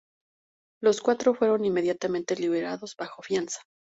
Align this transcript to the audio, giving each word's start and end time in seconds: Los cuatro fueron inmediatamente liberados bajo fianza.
Los 0.81 0.99
cuatro 1.01 1.35
fueron 1.35 1.63
inmediatamente 1.63 2.35
liberados 2.35 2.95
bajo 2.97 3.21
fianza. 3.21 3.61